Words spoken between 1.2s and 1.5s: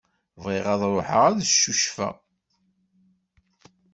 ad